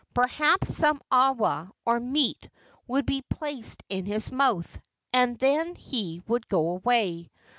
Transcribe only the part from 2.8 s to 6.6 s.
would be placed in his mouth, and then he would